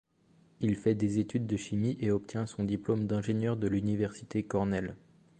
[0.61, 4.95] Il fait des études de chimie et obtient son diplôme d'ingénieur de l'université Cornell.